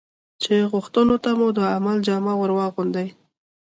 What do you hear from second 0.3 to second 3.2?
چې غوښتنو ته مو د عمل جامه ور واغوندي.